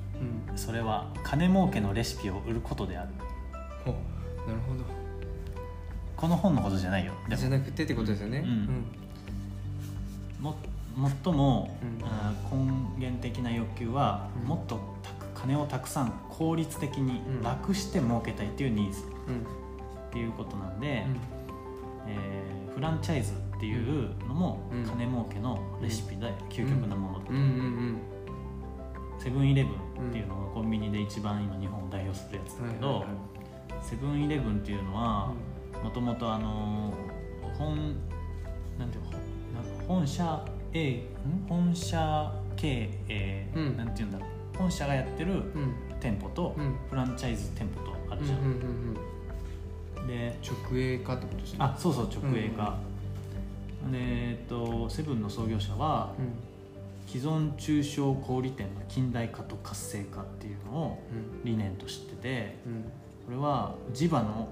[0.50, 0.56] うん。
[0.56, 3.10] それは金儲けのレシピを売ることである。
[3.84, 3.92] ほ
[4.46, 4.84] なるほど。
[6.16, 7.14] この本のことじゃないよ。
[7.28, 8.44] でじゃもなくてってことですよね。
[8.46, 8.86] うん。
[10.40, 10.56] も
[11.24, 12.06] 最も、うん。
[12.06, 14.48] あー根源的な欲求は、うん。
[14.48, 14.93] もっと
[15.44, 17.44] 金をたくさん効率的にうん。
[17.44, 19.46] 楽して儲けたいっていうニーズっうん。
[20.12, 20.88] ていうことなんで、
[22.08, 22.12] うん。
[22.12, 24.84] えーフランチャイズっていうのもうん。
[24.84, 27.32] 金儲けのレシピで究極なものだと
[29.20, 29.70] セブンイレブ
[30.04, 33.06] ンっていうのがコンビニで一番今日本を代表するやつうんだけど、
[33.82, 35.34] セブンイレブンっていうのは
[35.84, 36.94] もともとあの
[37.58, 37.96] 本
[38.80, 39.04] なんていう
[39.88, 41.46] 本社 A ん。
[41.48, 43.78] 本社経営、うん。
[43.78, 45.38] なんていうんだろう本社がやってるうん。
[45.38, 46.76] うん店舗とうん。
[46.90, 48.56] フランチャイズ店舗とあるじゃん、うんうんう
[50.06, 51.58] んで直営化ってことですね。
[51.62, 52.78] あそうそう直営化、
[53.90, 56.34] でえっとセブンの創業者はうん。
[57.08, 61.46] 既存中小小売店の近代化と活性化っていうのをうん。
[61.46, 62.84] 理念としててうん。
[63.28, 64.50] これは地場の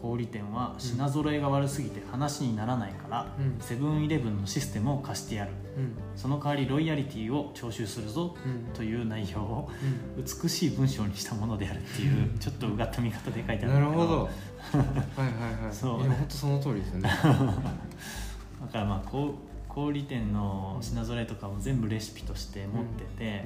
[0.00, 3.60] 小売店は品揃えが悪すぎて話にならないから、うん。
[3.60, 5.52] セブンイレブンのシステムを貸してやる。
[5.76, 5.94] うん。
[6.16, 8.72] その代わりロイヤリティを徴収するぞうん。
[8.74, 9.70] という内容を
[10.16, 10.24] うん。
[10.24, 14.24] 美しい文章にしたものであるっていうちょっとうがった見方で書いてあるんなるほど。
[14.24, 15.24] はいは
[15.60, 15.74] いはい。
[15.74, 16.00] そう。
[16.00, 17.10] いや本当その通りですよね。
[18.62, 19.34] だからまあ小
[19.68, 23.44] 小売店の品揃えとかも全部レシピとして持ってて、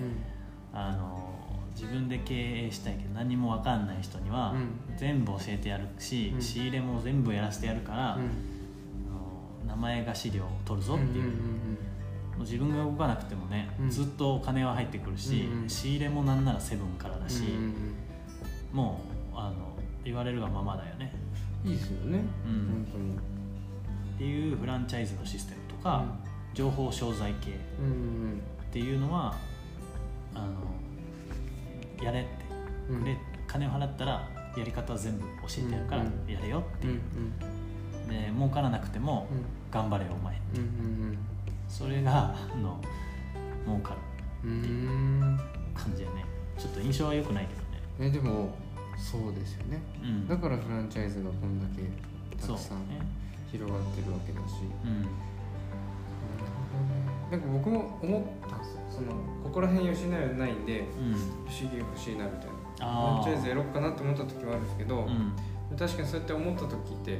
[0.73, 1.34] あの
[1.75, 4.97] 自分で経営したいけど何も分かんない人にはうん。
[4.97, 6.41] 全部教えてやるし、うん。
[6.41, 8.23] 仕入れも全部やらせてやるから、うん。
[8.23, 8.25] あ
[9.67, 13.91] の名前が資料を取るぞっていう,、んんもう自分が動かなくてもね、うん。
[13.91, 17.75] ずっとお金は入ってくるし、うんうん仕入れもなんならセブンからだし、うんうん
[18.73, 19.01] も
[19.33, 19.55] うあの
[20.05, 21.13] 言われるがままだよね。
[21.65, 22.19] うんいいですよね。
[22.47, 22.87] うん。
[22.87, 23.15] 本当に。
[23.15, 23.19] っ
[24.19, 26.05] ていうフランチャイズのシステムとか、
[26.53, 28.41] 情報商材系っうんうん。
[28.71, 29.35] ていうのは
[30.35, 30.47] あの
[32.05, 32.31] やれって。
[32.91, 33.01] うん。
[33.01, 35.27] くれ、金を払ったらやり方は全部教
[35.59, 36.91] えてやるからやれよってう。
[36.91, 37.01] んいう、
[38.09, 39.27] で儲からなくても
[39.71, 40.59] 頑張れよお前う。
[40.59, 40.63] んう
[41.13, 41.19] ん
[41.69, 42.81] それがあの
[43.67, 44.01] 儲かる。
[44.45, 44.55] うんう
[45.25, 45.41] ん。
[45.75, 46.25] 感じやね。
[46.59, 47.61] ちょっと印象は良くないけど
[48.07, 48.09] ね。
[48.09, 48.55] えでも
[48.97, 49.83] そうですよね。
[50.03, 50.29] うん。
[50.29, 51.83] だからフランチャイズがこんだけ
[52.39, 53.01] たそうくさんね。
[53.51, 54.55] 広がってるわけだし。
[54.85, 55.07] うん。
[57.31, 61.47] なんか僕も思ったんですよそのここら辺吉野家ないんでうん。
[61.51, 62.55] 吉牛欲しいなみたいな。
[62.81, 65.77] あとりあえずやろうかなって思った時もあるんですけど、うん。
[65.77, 67.19] 確かにそうやって思った時って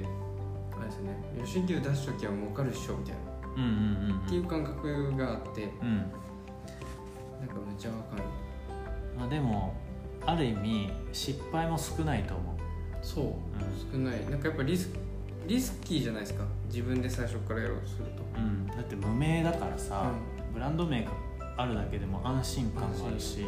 [0.77, 3.21] あれですね吉牛出す時は儲かるっしょみたいな、
[3.57, 5.97] うんうんうんっていう感覚があってうん。
[5.99, 8.23] なんかめっちゃわかる。
[9.19, 9.75] まあでも
[10.27, 12.55] ある意味失敗も少ないと思う。
[13.03, 13.93] そう、ん。
[13.93, 14.31] 少ない。
[14.31, 14.91] なんかやっぱリス
[15.47, 16.45] リスキーじゃないですか？
[16.69, 18.23] 自分で最初からやろうとすると。
[18.37, 20.11] うん、だって無名だからさ、
[20.55, 21.11] ブランド名が
[21.57, 23.43] あるだけでも安心感があるし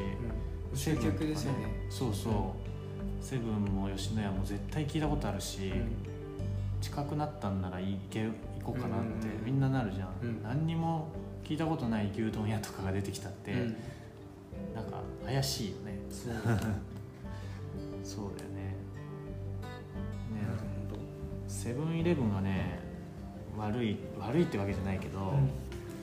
[0.70, 2.54] うん、集客ですよねそうそ
[3.20, 5.72] う、セブンも吉野家も絶対聞いたことあるし、
[6.80, 7.60] 近くなったん。
[7.62, 9.60] なら行け行こうかなってみん。
[9.60, 11.08] ななるじゃん、何にも
[11.44, 13.56] 聞いたことない牛丼屋とかが出てきたって、う
[14.74, 14.84] なん。
[14.84, 16.32] か怪しいよねそう
[18.36, 18.74] だよねね
[21.48, 22.78] セブンイレブンがね
[23.58, 25.32] 悪い悪いってわけじゃないけ、ど、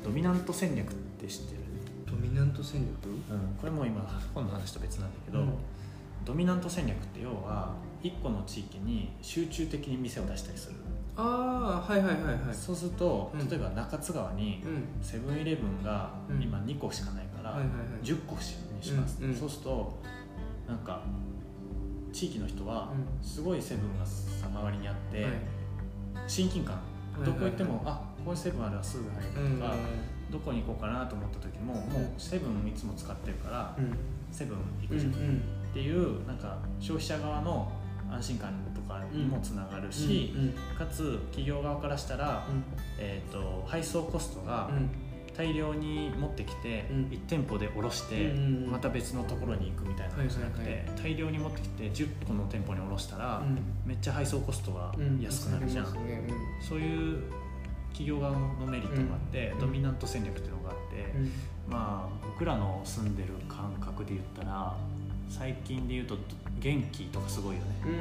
[0.03, 1.62] ドミナント戦略って知ってる、
[2.13, 3.09] ドミナント戦略？
[3.59, 4.01] これも今
[4.35, 5.53] 本の話と別なんだけど、うん。
[6.23, 7.73] ドミナント戦略って要は
[8.03, 10.75] 1個の地域に集中的に店を出したりする、
[11.17, 12.53] ああはいはいはいはい。
[12.53, 13.49] そうするとうん。
[13.49, 15.03] 例えば中津川にうん。
[15.03, 16.41] セブンイレブンがうん。
[16.41, 18.05] 今2個しかないからはいはいはい。
[18.05, 19.35] 10個にします、うんうん。
[19.35, 19.99] そうすると
[20.67, 21.01] なんか
[22.11, 25.33] 地域の人はうすごいセブンがさ周りにあって、はい。
[26.27, 26.75] 親近感。
[27.21, 29.75] いどこ行っても、はいあここにセブンあるわすぐ入うんるとか、
[30.33, 33.95] どこに行こうかなと思った時も、もうセブンいつも使ってるから、うん。
[34.31, 35.41] セブン行うんくじゃん、っうん。
[35.73, 37.71] ていうなんか消費者側の
[38.11, 42.63] 安心感とかにもつながるし、うんかつ企業側からしたら、うん。
[42.97, 44.89] えー、と配送コストがうん。
[45.35, 46.97] 大量に持ってきて、うん。
[47.11, 48.33] 1店舗で卸して、
[48.69, 53.57] また別のところに行くみたいなのじゃなくて、大量に持ってきて10個の店舗に卸したら、うん。
[53.85, 55.87] めっちゃ配送コストがうん安くなるじゃん、
[56.61, 57.23] そういう
[57.93, 59.59] 企業側のメリットがあって、うん。
[59.59, 61.31] ドミナント戦略っていうのがあって、うん。
[61.71, 64.75] まあ僕らの住んでる感覚で言ったら
[65.29, 66.17] 最近で言うと
[66.59, 67.67] 元気とかすごいよね。
[67.85, 67.99] うんうんう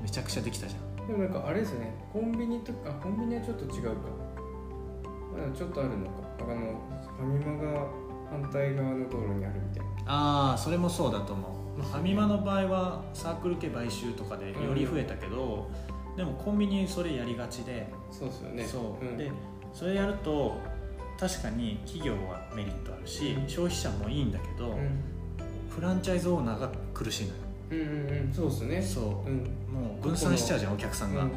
[0.00, 0.02] ん。
[0.02, 1.06] めちゃくちゃできたじゃん。
[1.06, 1.94] でもなんかあれですよね。
[2.12, 3.90] コンビニとかあコンビニはちょっと違うか。
[5.56, 6.12] ちょっとあるのか。
[6.40, 6.80] あの
[7.16, 7.86] ファミマが
[8.30, 9.92] 反対側の道路にあるみたいな。
[10.06, 15.70] ああそれもそうだと思う、ファミマの場合はサークル系買収とかでより増えたけど、
[16.16, 18.64] でもコンビニそれやりがちで、そうですよね。
[18.64, 19.30] そう、ん、で
[19.72, 20.58] それやると
[21.18, 23.48] 確かに企業はメリットあるし、うん。
[23.48, 25.00] 消費者もいいんだけど、うん。
[25.70, 27.34] フランチャイズオーナーが苦しいのよ。
[27.70, 28.32] うんうんうん。
[28.32, 28.82] そうですね。
[28.82, 29.28] そう。
[29.28, 29.36] うん。
[29.72, 31.30] もう分散しちゃうじゃんお客さんが、うん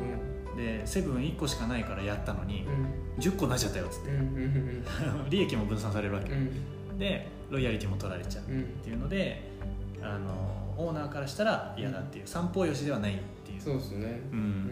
[0.57, 3.21] でセブン1個しかないからやったのにうん。
[3.21, 4.09] 10個になっちゃったよっつって。
[4.11, 4.83] うんうんうん
[5.29, 6.97] 利益も分散されるわけ、うん。
[6.99, 9.41] でロイヤリティも取られちゃうっうんていうので
[10.01, 10.29] あの
[10.77, 12.27] オーナーからしたら嫌だっていう。
[12.27, 13.19] 三方よしではない
[13.59, 13.63] いう。
[13.63, 14.21] そうですね。
[14.31, 14.39] うん。
[14.39, 14.65] うん。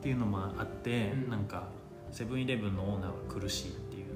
[0.00, 1.30] っていうのもあって、うん。
[1.30, 1.68] なんか
[2.10, 4.06] セブンイレブンのオーナーは苦しいっていう、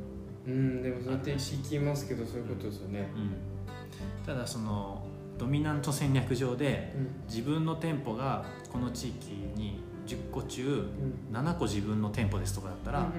[0.46, 3.10] うんうんでもそうやって聞きますけどそういうことですよね。
[3.14, 5.02] うん、ただその
[5.38, 7.08] ドミナント戦略上でうん。
[7.28, 10.90] 自分の店舗がこの地域に10個中
[11.30, 11.37] うん。
[11.37, 13.10] 7個自分の店舗ですとかだったら、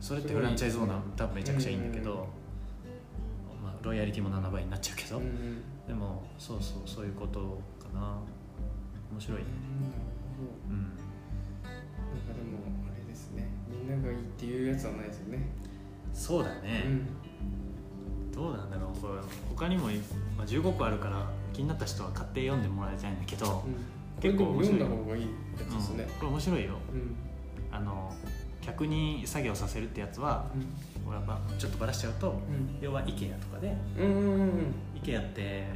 [0.00, 2.26] それってフランチャイズオーナーす多分めちゃくちゃいいんだけど、
[3.62, 5.20] まあ、ロイヤリティも7倍になっちゃうけど、
[5.86, 7.40] でもそうそうそういうこと
[7.78, 8.18] かな
[9.12, 9.46] 面白いね。
[10.68, 10.78] うん。
[10.82, 12.58] なんかでも
[12.90, 13.48] あれですね。
[13.68, 15.46] みんながいいっていうやつはないですよね。
[16.14, 16.84] そうだね、
[18.34, 19.14] どうなんだろうこれ
[19.48, 19.86] 他にも、
[20.36, 24.20] まあ、15個あるから気になった人は買って読んでもらいたいんだけど、うん。
[24.20, 25.28] 結構面白い読んだ方がいいや
[25.68, 26.04] つですね。
[26.04, 26.10] うん。
[26.10, 26.70] これ面白いよ。
[26.92, 27.16] うん。
[27.70, 28.14] あの
[28.60, 30.46] 客に作業させるってやつは
[31.06, 32.78] 俺はまあちょっとバラしちゃうとうん。
[32.80, 34.74] 要は IKEA とかでうんうんうんうん。
[35.02, 35.66] IKEA って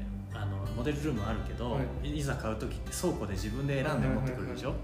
[0.40, 2.22] あのモデルルームあるけど、、はい。
[2.22, 4.74] ざ買う時って倉庫で自分で選んで持ってくるでしょ、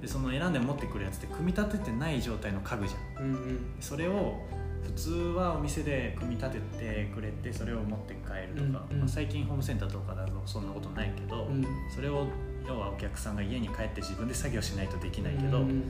[0.00, 3.24] でその選んで持ってくるやつって組み立ててない状態の家具じゃん。
[3.24, 3.58] うんうん。
[3.80, 4.40] それを
[4.82, 9.00] 普通はお店で組み立ててくれてそれを持って帰るとか、うんうん。
[9.00, 11.64] まあ、最近ホームセンターとかだとそんなことないけど、うん。
[11.94, 12.26] それを
[12.66, 15.82] 要はお客さんが家に帰って自分で作業しないとできないけど、うん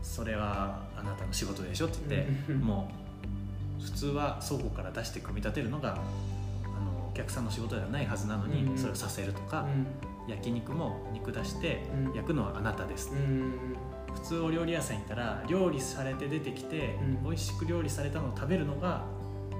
[0.00, 2.60] それはあなたの仕事でしょって言って、うん。
[2.60, 2.88] も
[3.80, 5.98] う普通は倉庫から出して組み立てるのが
[7.18, 8.78] 客さんの仕事ではないはずなのに、うん。
[8.78, 9.86] それをさせるとか、うん。
[10.30, 12.14] 焼肉も肉出してうん。
[12.14, 13.76] 焼くのはあなたです、うん。
[14.14, 17.24] 普通お料理屋さん行ったら料理されて出てきて、うん。
[17.24, 19.04] 美味しく料理されたのを食べるのが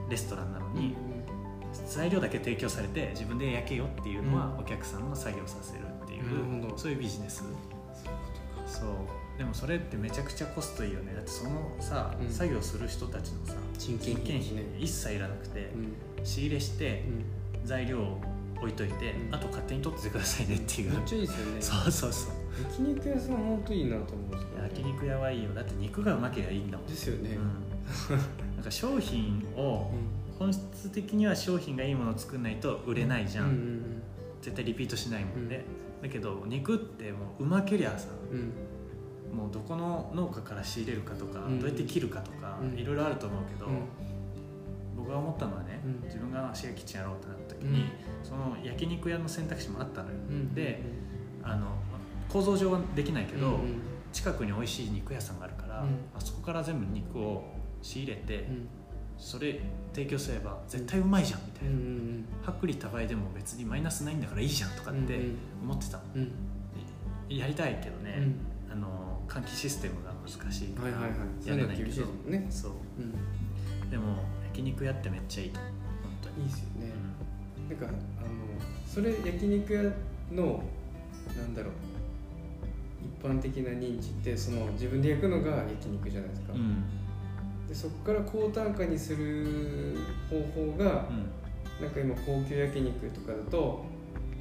[0.08, 0.96] レストランなのに、
[1.86, 4.60] 材料だけ提供されて自分で焼けよっていうのはうん。
[4.60, 6.22] お客さんの作業させるっていう、
[6.76, 7.44] そういうビジネス。
[8.66, 8.88] そう
[9.38, 11.14] でもそれってめちゃくちゃコストいいよね。
[11.14, 12.28] だってそのさ、うん。
[12.28, 16.24] 作業する人たちのさ人件費人件費一切いらなくて、うん。
[16.24, 17.24] 仕入れしてうん
[17.64, 18.20] 材料を
[18.58, 19.34] 置いといて、うん。
[19.34, 20.90] あと勝手に取っててくださいねっていう。
[20.90, 21.60] めっちゃいいですよね。
[21.60, 22.32] そうそうそう。
[22.70, 24.70] 焼肉屋さん本当いいなと思うんですけどね。
[24.74, 26.86] 焼肉屋はいいよだって肉がうまければいいんだもん。
[26.86, 27.36] ですよね。
[27.36, 28.56] うん。
[28.56, 29.90] なんか商品を
[30.38, 34.02] 本質的には商品がいいものを作んないと売れないじゃん、うんうん
[34.40, 35.64] 絶対リピートしないもんね、
[36.00, 38.52] だけど肉ってもううまけりゃさうん
[39.32, 39.36] うん。
[39.36, 41.58] もうどこの農家から仕入れるかとか、うん。
[41.58, 42.78] どうやって切るかとか、うん。
[42.78, 44.07] いろいろあると思うけど、うん
[44.98, 46.00] 僕が思ったのはね、うん。
[46.04, 47.84] 自分がシェアキッチンやろうってなった時に、
[48.22, 50.54] その焼肉屋の選択肢もあったのよ、うん。
[50.54, 50.82] で
[51.42, 51.66] あの
[52.28, 53.52] 構造上はできないけど、うん。
[53.52, 55.88] うん近くに美味しい肉屋さんがあるから、うん。
[56.16, 57.44] あそこから全部肉を
[57.82, 58.68] 仕入れて、うん。
[59.18, 59.60] それ
[59.92, 65.20] 提供すれば絶対うまいじゃんみたいな、うん薄利多売でも別にマイナスないんだからいいじゃんとかって
[65.62, 66.00] 思ってた
[67.28, 68.72] やりたいけどね、うん。
[68.72, 71.48] あの換気システムが難しいからはいはいはい。
[71.48, 72.46] やれないそういうの厳しいですもんね。
[72.48, 72.72] そう。
[73.82, 73.90] うん。
[73.90, 74.24] でも
[74.58, 75.50] 焼肉屋ってめっちゃいい。
[75.54, 75.62] 本
[76.20, 76.92] 当にいいですよね。
[77.68, 77.96] うなんかあの
[78.86, 79.82] それ焼肉屋
[80.34, 80.64] の
[81.36, 81.72] なんだろう。
[83.00, 87.68] 一般的な認知ってその自分で焼くのが焼肉じゃないですか、んうん。
[87.68, 89.96] でそこから高単価にする
[90.28, 90.40] 方
[90.72, 91.08] 法が、
[91.80, 93.84] なんか今高級焼肉とかだと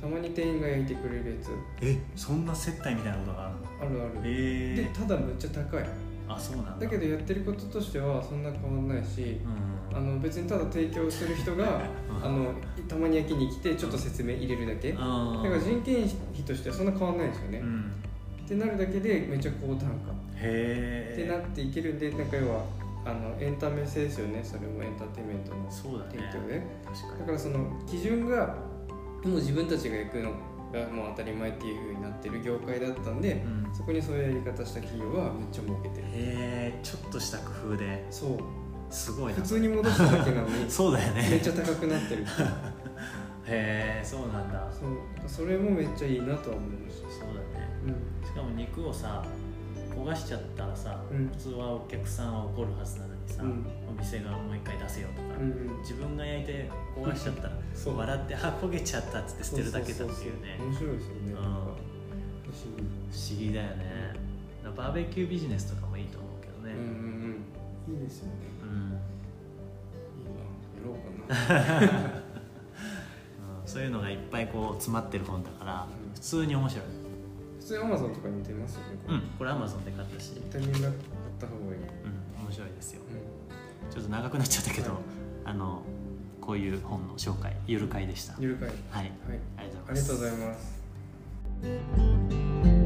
[0.01, 1.51] たまに店員が焼いてくれるやつ。
[1.81, 3.51] えそんな接待みたいなことが
[3.81, 4.01] あるの？
[4.01, 4.75] あるある、へえ。
[4.75, 5.85] でただむっちゃ高い。
[6.27, 6.85] あそうなんだ。
[6.85, 9.66] だけどやってることとしてはそんな変わんないしうん
[9.97, 12.25] あの別にただ提供する人がうん。
[12.25, 12.53] あの
[12.87, 14.91] たまに焼きに来てちょっと説明入れるだけ。
[14.93, 17.91] だあから人件費としてはそんな変わんないんですよね、うん。
[18.45, 20.11] ってなるだけでめっちゃ高単価。
[20.35, 22.63] へえってなっていけるんでなんか要は
[23.05, 24.41] あのエンタメ性ですよね。
[24.43, 28.55] それもエンターテインメントのそうだ提供ねで、だからその基準が
[29.23, 30.31] もう自分たちが焼くの
[30.71, 33.75] がもう当たり前っていう風になってる業界だったんでうん。
[33.75, 36.07] そこにそういうやり方した企業はめっちゃ儲けてる。
[36.07, 38.05] へえちょっとした工夫で。
[38.09, 38.37] そう
[38.89, 39.39] すごいな。
[39.39, 41.27] 普通に戻しただけなのに そうだよね。
[41.29, 42.25] めっちゃ高くなってる
[43.45, 44.67] へえそうなんだ。
[44.71, 44.89] そう
[45.27, 47.09] それもめっちゃいいなとは思いました。
[47.09, 47.69] そうだね。
[47.85, 48.27] うん。
[48.27, 49.23] しかも肉をさ
[49.95, 51.27] 焦がしちゃったらさ、うん。
[51.29, 53.65] 普通はお客さんは怒るはずなのにさ、うん。
[53.89, 57.97] お店がもう一回出せよとか、うん自分が焼いて焦がしちゃったらそう。
[57.97, 60.57] 笑ってあ焦げちゃったっつって捨てるだけだっていうね。
[60.59, 61.33] 面白いですよね
[62.49, 63.53] 不思議。
[63.53, 64.13] だよね。
[64.75, 66.73] バーベキュービジネスとかもいいと思うけどね。
[66.73, 66.87] うんうん
[67.87, 67.93] うん。
[67.93, 68.56] いいですよね
[70.87, 70.95] ろ
[71.27, 72.21] うかな。
[73.61, 73.67] うん。
[73.67, 76.13] そういうのがいっぱいこう詰まってる本だからうん。
[76.13, 76.85] 普通に面白い。
[77.59, 79.17] 普通にアマゾンとかに出ますよねこれ。
[79.17, 80.33] うんこれアマゾンで買ったし。
[80.35, 80.75] ビタミ買っ
[81.39, 81.81] た方がいい。
[81.81, 81.83] う
[82.41, 83.01] ん面白いですよ。
[83.01, 85.01] うちょっと長くなっちゃったけど、はい。
[85.45, 85.81] あの
[86.41, 88.33] こういう本の紹介ゆる会でした。
[88.37, 88.69] んゆるかい。
[88.69, 88.77] はい。
[88.91, 89.11] はい。
[89.57, 90.71] ありがとうあございます。
[91.63, 92.76] りがとうございます